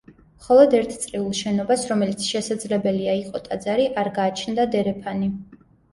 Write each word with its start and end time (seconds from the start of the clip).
მხოლოდ 0.43 0.71
ერთ 0.77 0.93
წრიულ 1.03 1.27
შენობას, 1.39 1.83
რომელიც 1.93 2.25
შესაძლებელია 2.29 3.15
იყო 3.21 3.45
ტაძარი, 3.51 3.89
არ 4.05 4.11
გააჩნდა 4.19 4.67
დერეფანი. 4.77 5.29